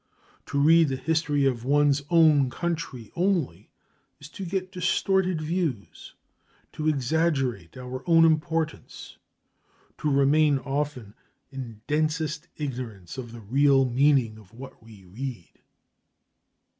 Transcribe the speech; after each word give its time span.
To 0.47 0.57
read 0.59 0.87
the 0.89 0.95
history 0.95 1.45
of 1.45 1.63
one's 1.63 2.01
own 2.09 2.49
country 2.49 3.11
only 3.15 3.69
is 4.19 4.29
to 4.29 4.43
get 4.43 4.71
distorted 4.71 5.39
views, 5.41 6.15
to 6.71 6.89
exaggerate 6.89 7.77
our 7.77 8.01
own 8.09 8.25
importance, 8.25 9.19
to 9.99 10.09
remain 10.09 10.57
often 10.57 11.13
in 11.51 11.81
densest 11.85 12.47
ignorance 12.57 13.19
of 13.19 13.31
the 13.31 13.41
real 13.41 13.85
meaning 13.85 14.39
of 14.39 14.55
what 14.55 14.81
we 14.81 15.03
read. 15.05 15.61